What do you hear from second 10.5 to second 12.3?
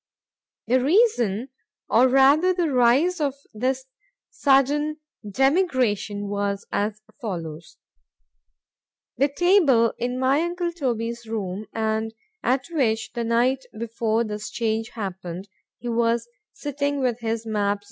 Toby's room, and